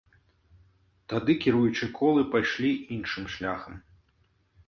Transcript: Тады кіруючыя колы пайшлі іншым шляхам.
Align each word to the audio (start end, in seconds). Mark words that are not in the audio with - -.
Тады 1.13 1.33
кіруючыя 1.43 1.89
колы 2.01 2.21
пайшлі 2.33 2.71
іншым 2.97 3.23
шляхам. 3.35 3.73